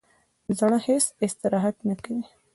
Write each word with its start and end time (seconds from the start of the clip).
زړه 0.57 0.77
هیڅ 0.87 1.05
استراحت 1.25 1.75
نه 1.87 1.95
کوي 2.03 2.23